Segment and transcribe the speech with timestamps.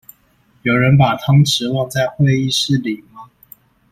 [0.63, 3.29] 有人把湯匙忘在會議室裡嗎？